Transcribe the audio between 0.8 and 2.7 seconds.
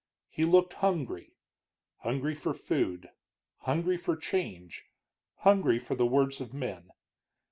hungry hungry for